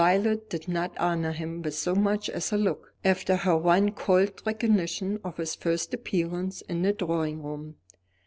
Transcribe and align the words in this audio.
Violet 0.01 0.49
did 0.49 0.67
not 0.67 0.97
honour 0.97 1.31
him 1.31 1.61
with 1.61 1.75
so 1.75 1.93
much 1.93 2.27
as 2.27 2.51
a 2.51 2.57
look, 2.57 2.91
after 3.05 3.35
her 3.35 3.55
one 3.55 3.91
cold 3.91 4.41
recognition 4.47 5.19
of 5.23 5.37
his 5.37 5.53
first 5.53 5.93
appearance 5.93 6.61
in 6.61 6.81
the 6.81 6.91
drawing 6.91 7.43
room. 7.43 7.75